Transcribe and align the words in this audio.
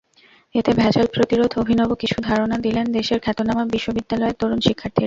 এতে 0.55 0.71
ভেজাল 0.79 1.07
প্রতিরোধে 1.15 1.55
অভিনব 1.61 1.89
কিছু 2.01 2.17
ধারণা 2.29 2.57
দিলেন 2.65 2.85
দেশের 2.97 3.19
খ্যাতনামা 3.25 3.63
বিশ্ববিদ্যালয়ের 3.73 4.37
তরুণ 4.39 4.59
শিক্ষার্থীরা। 4.67 4.99